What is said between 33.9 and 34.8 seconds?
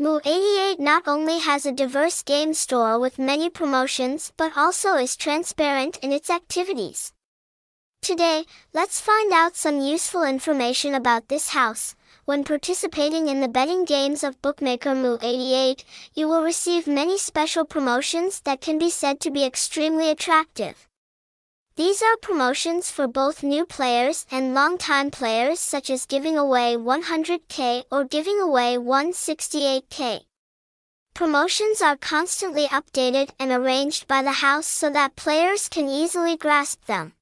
by the house